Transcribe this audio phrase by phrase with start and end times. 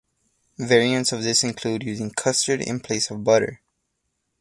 [0.57, 3.61] Variants of this include using custard in place of butter.